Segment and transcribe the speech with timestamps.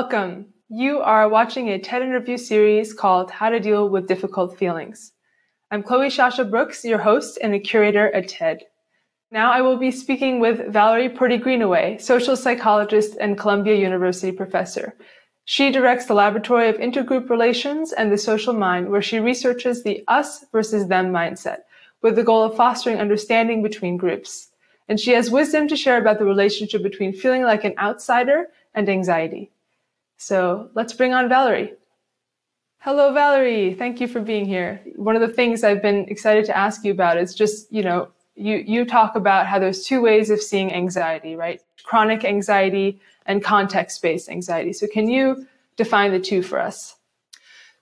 [0.00, 0.46] Welcome.
[0.68, 5.10] You are watching a TED interview series called How to Deal with Difficult Feelings.
[5.72, 8.62] I'm Chloe Shasha Brooks, your host and a curator at TED.
[9.32, 14.94] Now I will be speaking with Valerie Purdie Greenaway, social psychologist and Columbia University professor.
[15.46, 20.04] She directs the Laboratory of Intergroup Relations and the Social Mind, where she researches the
[20.06, 21.62] us versus them mindset
[22.02, 24.50] with the goal of fostering understanding between groups.
[24.88, 28.88] And she has wisdom to share about the relationship between feeling like an outsider and
[28.88, 29.50] anxiety.
[30.18, 31.72] So let's bring on Valerie.
[32.80, 33.74] Hello, Valerie.
[33.74, 34.80] Thank you for being here.
[34.96, 38.08] One of the things I've been excited to ask you about is just, you know,
[38.34, 41.60] you, you talk about how there's two ways of seeing anxiety, right?
[41.82, 44.72] Chronic anxiety and context based anxiety.
[44.72, 45.46] So can you
[45.76, 46.97] define the two for us?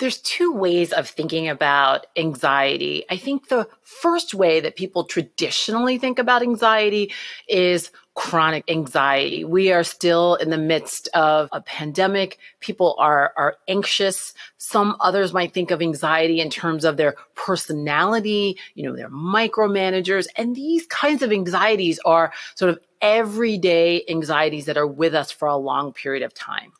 [0.00, 3.04] There's two ways of thinking about anxiety.
[3.10, 7.12] I think the first way that people traditionally think about anxiety
[7.46, 9.44] is chronic anxiety.
[9.44, 12.38] We are still in the midst of a pandemic.
[12.60, 14.32] People are, are anxious.
[14.56, 20.28] Some others might think of anxiety in terms of their personality, you know, their micromanagers.
[20.36, 25.46] And these kinds of anxieties are sort of everyday anxieties that are with us for
[25.46, 26.72] a long period of time.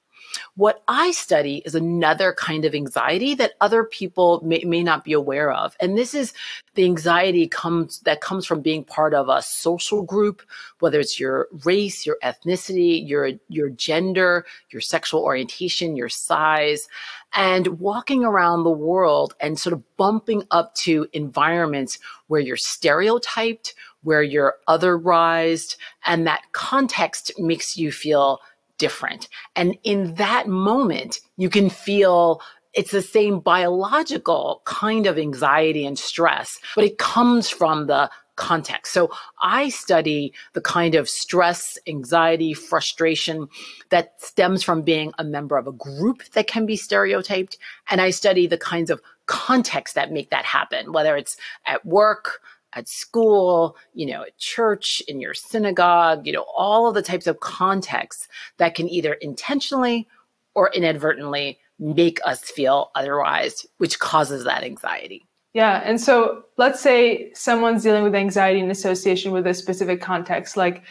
[0.56, 5.12] What I study is another kind of anxiety that other people may, may not be
[5.12, 5.76] aware of.
[5.80, 6.32] And this is
[6.74, 10.42] the anxiety comes that comes from being part of a social group,
[10.78, 16.88] whether it's your race, your ethnicity, your, your gender, your sexual orientation, your size,
[17.32, 23.74] and walking around the world and sort of bumping up to environments where you're stereotyped,
[24.02, 28.40] where you're otherized, and that context makes you feel
[28.80, 29.28] different.
[29.54, 32.40] And in that moment, you can feel
[32.72, 38.94] it's the same biological kind of anxiety and stress, but it comes from the context.
[38.94, 39.10] So
[39.42, 43.48] I study the kind of stress, anxiety, frustration
[43.90, 47.58] that stems from being a member of a group that can be stereotyped.
[47.90, 51.36] And I study the kinds of context that make that happen, whether it's
[51.66, 52.40] at work,
[52.74, 57.26] at school, you know, at church, in your synagogue, you know, all of the types
[57.26, 60.08] of contexts that can either intentionally
[60.54, 65.26] or inadvertently make us feel otherwise, which causes that anxiety.
[65.52, 65.82] Yeah.
[65.84, 70.84] And so let's say someone's dealing with anxiety in association with a specific context, like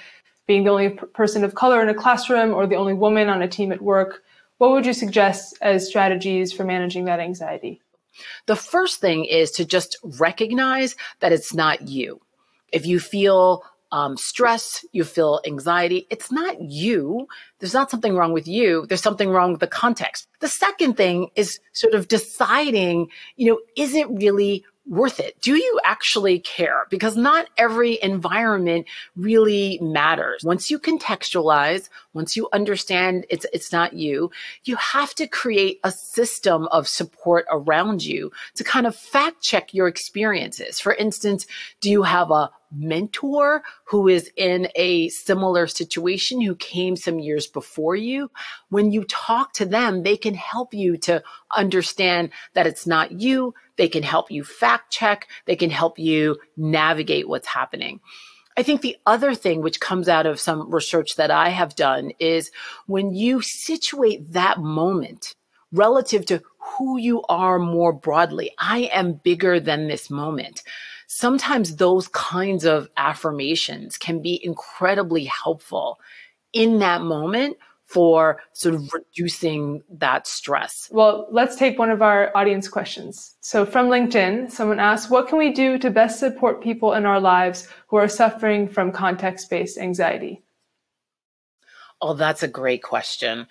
[0.48, 3.48] being the only person of color in a classroom or the only woman on a
[3.48, 4.24] team at work.
[4.58, 7.80] What would you suggest as strategies for managing that anxiety?
[8.46, 12.22] The first thing is to just recognize that it's not you.
[12.72, 17.28] If you feel um, stress, you feel anxiety, it's not you.
[17.60, 18.86] There's not something wrong with you.
[18.88, 20.28] There's something wrong with the context.
[20.40, 25.40] The second thing is sort of deciding, you know, is it really worth it?
[25.42, 26.86] Do you actually care?
[26.90, 30.44] Because not every environment really matters.
[30.44, 34.32] Once you contextualize, once you understand it's, it's not you,
[34.64, 39.74] you have to create a system of support around you to kind of fact check
[39.74, 40.80] your experiences.
[40.80, 41.46] For instance,
[41.82, 47.48] do you have a mentor who is in a similar situation who came some years
[47.48, 48.30] before you,
[48.70, 51.24] when you talk to them, they can help you to
[51.56, 53.54] understand that it's not you.
[53.78, 55.28] They can help you fact check.
[55.46, 58.02] They can help you navigate what's happening.
[58.60, 62.12] I think the other thing which comes out of some research that I have done
[62.20, 62.52] is
[62.88, 65.34] when you situate that moment
[65.72, 68.52] relative to who you are more broadly.
[68.60, 70.62] I am bigger than this moment
[71.10, 76.00] sometimes those kinds of affirmations can be incredibly helpful
[76.54, 77.58] in that moment
[77.90, 80.88] for sort of reducing that stress.
[80.92, 83.36] Well, let's take one of our audience questions.
[83.42, 87.20] So from LinkedIn, someone asked, what can we do to best support people in our
[87.20, 90.44] lives who are suffering from context-based anxiety?
[92.00, 93.48] Oh, that's a great question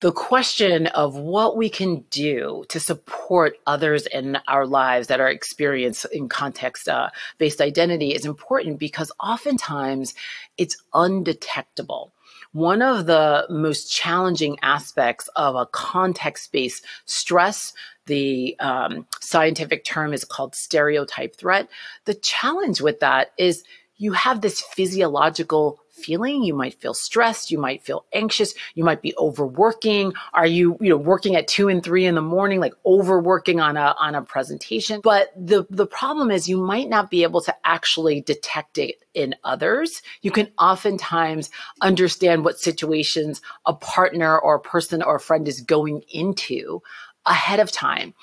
[0.00, 5.28] the question of what we can do to support others in our lives that are
[5.28, 10.14] experiencing context uh, based identity is important because oftentimes
[10.56, 12.12] it's undetectable.
[12.52, 17.72] One of the most challenging aspects of a context based stress,
[18.06, 21.68] the um, scientific term is called stereotype threat.
[22.06, 23.64] The challenge with that is
[23.96, 26.42] you have this physiological feeling.
[26.42, 27.50] You might feel stressed.
[27.50, 28.54] You might feel anxious.
[28.74, 30.12] You might be overworking.
[30.32, 33.76] Are you, you know, working at two and three in the morning, like overworking on
[33.76, 35.00] a, on a presentation?
[35.02, 39.34] But the, the problem is you might not be able to actually detect it in
[39.44, 40.02] others.
[40.22, 41.50] You can oftentimes
[41.80, 46.82] understand what situations a partner or a person or a friend is going into
[47.26, 48.14] ahead of time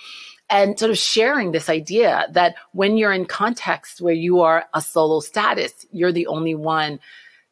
[0.49, 4.81] and sort of sharing this idea that when you're in context where you are a
[4.81, 6.99] solo status, you're the only one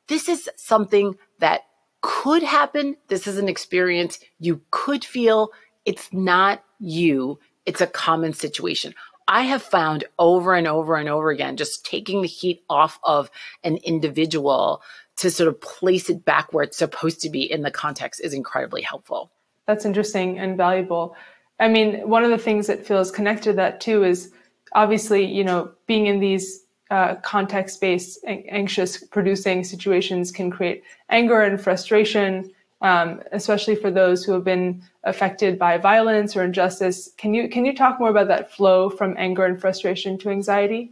[0.08, 1.62] this is something that
[2.02, 2.98] could happen.
[3.08, 5.50] This is an experience you could feel.
[5.86, 7.40] It's not you.
[7.66, 8.94] It's a common situation.
[9.28, 13.32] I have found over and over and over again, just taking the heat off of
[13.64, 14.82] an individual
[15.18, 18.34] to sort of place it back where it's supposed to be in the context is
[18.34, 19.32] incredibly helpful.
[19.66, 21.16] That's interesting and valuable.
[21.60, 24.32] I mean, one of the things that feels connected to that too is
[24.74, 31.42] obviously, you know, being in these uh, context based, anxious producing situations can create anger
[31.42, 32.52] and frustration,
[32.82, 37.10] um, especially for those who have been affected by violence or injustice.
[37.18, 40.92] Can you, can you talk more about that flow from anger and frustration to anxiety?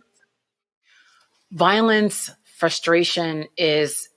[1.51, 4.09] Violence, frustration is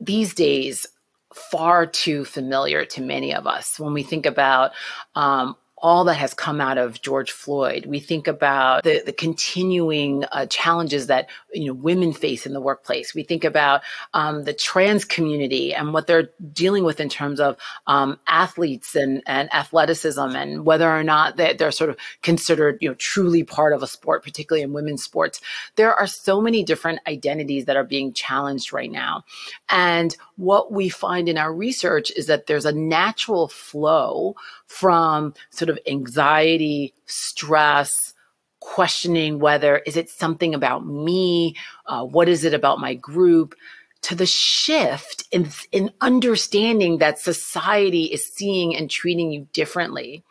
[0.00, 0.86] these days
[1.34, 4.72] far too familiar to many of us when we think about
[5.14, 7.84] um, all that has come out of George Floyd.
[7.84, 12.60] We think about the, the continuing uh, challenges that you know women face in the
[12.60, 13.14] workplace.
[13.14, 13.82] We think about
[14.14, 19.22] um, the trans community and what they're dealing with in terms of um, athletes and,
[19.26, 23.74] and athleticism and whether or not they, they're sort of considered you know truly part
[23.74, 25.42] of a sport, particularly in women's sports.
[25.76, 29.24] There are so many different identities that are being challenged right now,
[29.68, 34.34] and what we find in our research is that there's a natural flow
[34.66, 38.14] from sort of anxiety, stress,
[38.60, 41.54] questioning whether is it something about me,
[41.86, 43.54] uh, what is it about my group,
[44.02, 50.22] to the shift in, in understanding that society is seeing and treating you differently.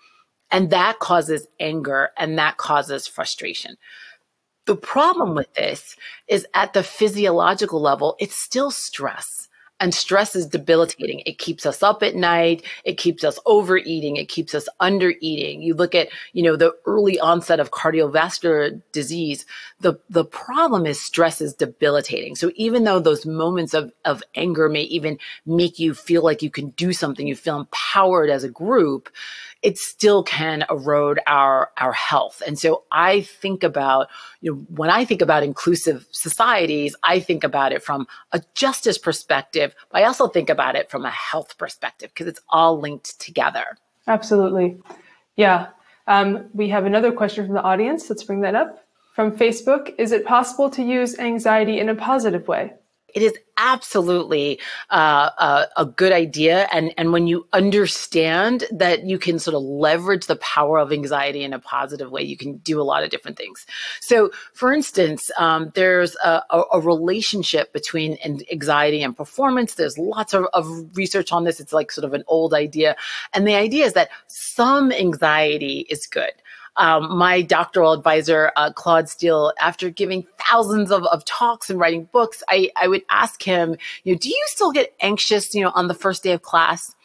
[0.52, 3.78] And that causes anger and that causes frustration.
[4.66, 5.96] The problem with this
[6.28, 9.50] is at the physiological level, it's still stress
[9.80, 11.22] and stress is debilitating.
[11.26, 12.64] It keeps us up at night.
[12.86, 14.16] It keeps us overeating.
[14.16, 15.64] It keeps us undereating.
[15.64, 19.46] You look at, you know, the early onset of cardiovascular disease.
[19.82, 22.36] The, the problem is stress is debilitating.
[22.36, 26.50] So even though those moments of, of anger may even make you feel like you
[26.50, 29.10] can do something, you feel empowered as a group,
[29.64, 32.44] it still can erode our our health.
[32.46, 34.10] And so I think about,
[34.42, 38.98] you know, when I think about inclusive societies, I think about it from a justice
[38.98, 43.20] perspective, but I also think about it from a health perspective because it's all linked
[43.20, 43.78] together.
[44.08, 44.78] Absolutely.
[45.36, 45.68] Yeah.
[46.08, 48.10] Um, we have another question from the audience.
[48.10, 48.86] Let's bring that up.
[49.16, 52.74] From Facebook, is it possible to use anxiety in a positive way?
[53.14, 56.68] It is absolutely uh, a, a, good idea.
[56.72, 61.44] And, and when you understand that you can sort of leverage the power of anxiety
[61.44, 63.66] in a positive way, you can do a lot of different things.
[64.02, 68.18] So, for instance, um, there's a, a, relationship between
[68.52, 69.76] anxiety and performance.
[69.76, 71.60] There's lots of, of research on this.
[71.60, 72.96] It's like sort of an old idea.
[73.34, 76.34] And the idea is that some anxiety is good
[76.78, 82.10] um, my doctoral advisor, uh, Claude Steele, after giving thousands of, of talks and writing
[82.12, 85.72] books, I, I would ask him, you know, do you still get anxious, you know,
[85.76, 86.96] on the first day of class?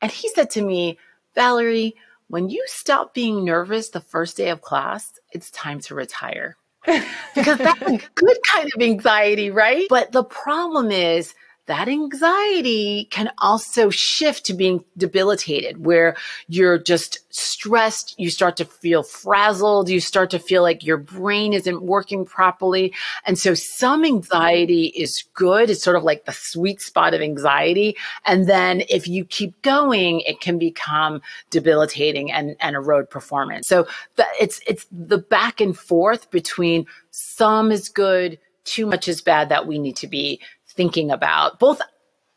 [0.00, 0.98] And he said to me,
[1.34, 1.94] Valerie,
[2.28, 6.56] when you stop being nervous the first day of class, it's time to retire.
[7.34, 9.86] because that's a good kind of anxiety, right?
[9.90, 11.34] But the problem is
[11.70, 16.16] that anxiety can also shift to being debilitated, where
[16.48, 21.52] you're just stressed, you start to feel frazzled, you start to feel like your brain
[21.52, 22.92] isn't working properly.
[23.24, 25.70] And so some anxiety is good.
[25.70, 27.96] It's sort of like the sweet spot of anxiety.
[28.26, 33.68] And then if you keep going, it can become debilitating and, and erode performance.
[33.68, 39.22] So the, it's, it's the back and forth between some is good, too much is
[39.22, 40.40] bad that we need to be
[40.72, 41.80] thinking about, both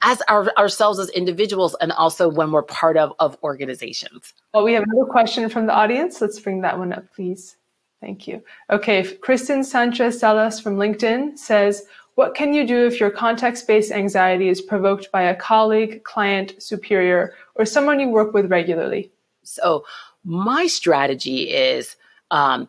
[0.01, 4.33] as our, ourselves as individuals and also when we're part of, of organizations.
[4.53, 6.21] Well, we have another question from the audience.
[6.21, 7.55] Let's bring that one up, please.
[8.01, 8.43] Thank you.
[8.69, 11.83] Okay, Kristen Sanchez Salas from LinkedIn says,
[12.15, 16.61] What can you do if your context based anxiety is provoked by a colleague, client,
[16.61, 19.09] superior, or someone you work with regularly?
[19.43, 19.85] So,
[20.25, 21.95] my strategy is
[22.29, 22.67] um,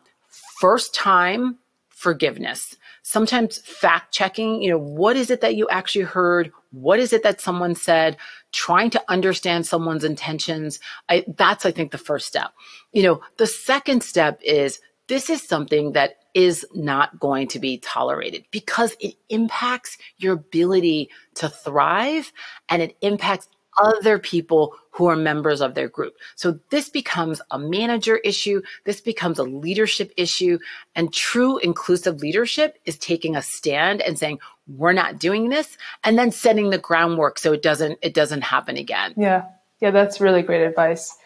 [0.61, 1.59] first time
[2.05, 6.51] forgiveness sometimes fact checking, you know, what is it that you actually heard?
[6.73, 8.17] What is it that someone said?
[8.51, 10.81] Trying to understand someone's intentions.
[11.09, 12.53] I, that's, I think, the first step.
[12.93, 17.79] You know, the second step is this is something that is not going to be
[17.79, 22.33] tolerated because it impacts your ability to thrive
[22.71, 26.15] and it impacts other people who are members of their group.
[26.37, 28.63] So this becomes a manager issue.
[28.85, 30.59] This becomes a leadership issue.
[30.95, 34.39] And true inclusive leadership is taking a stand and saying,
[34.69, 38.77] we're not doing this and then setting the groundwork so it doesn't, it doesn't happen
[38.77, 39.15] again.
[39.17, 39.47] Yeah.
[39.81, 39.91] Yeah.
[39.91, 41.17] That's really great advice.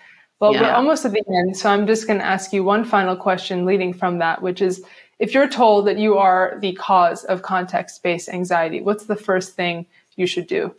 [0.41, 0.63] Well, yeah.
[0.63, 1.57] we're almost at the end.
[1.57, 4.83] So I'm just going to ask you one final question leading from that, which is
[5.19, 9.55] if you're told that you are the cause of context based anxiety, what's the first
[9.55, 9.87] thing
[10.17, 10.75] you should do?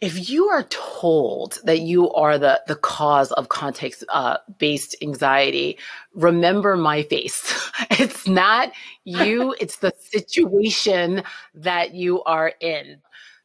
[0.00, 5.78] If you are told that you are the, the cause of context uh, based anxiety,
[6.14, 7.70] remember my face.
[7.90, 8.70] it's not
[9.04, 11.22] you, it's the situation
[11.54, 12.98] that you are in.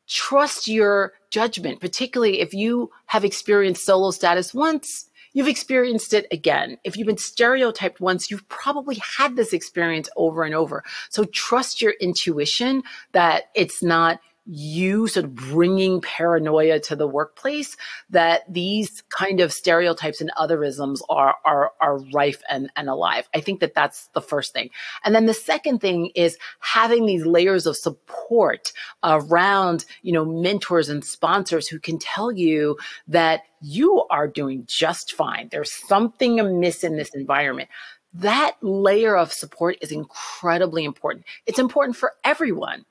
[0.08, 5.10] Trust your judgment, particularly if you have experienced solo status once.
[5.36, 6.78] You've experienced it again.
[6.84, 10.84] If you've been stereotyped once, you've probably had this experience over and over.
[11.10, 12.84] So trust your intuition
[13.14, 17.78] that it's not you sort of bringing paranoia to the workplace
[18.10, 23.28] that these kind of stereotypes and otherisms are are are rife and, and alive.
[23.34, 24.70] I think that that's the first thing.
[25.04, 28.74] And then the second thing is having these layers of support
[29.04, 35.14] around you know mentors and sponsors who can tell you that you are doing just
[35.14, 35.48] fine.
[35.52, 37.70] There's something amiss in this environment.
[38.14, 41.26] That layer of support is incredibly important.
[41.48, 42.86] It's important for everyone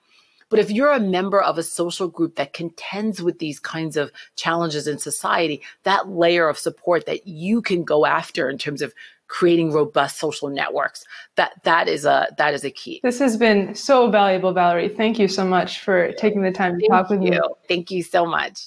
[0.52, 4.12] but if you're a member of a social group that contends with these kinds of
[4.36, 8.92] challenges in society, that layer of support that you can go after in terms of
[9.28, 11.06] creating robust social networks
[11.36, 13.00] that that is a that is a key.
[13.02, 14.90] This has been so valuable valerie.
[14.90, 17.30] Thank you so much for taking the time to thank talk with you.
[17.30, 18.66] me thank you so much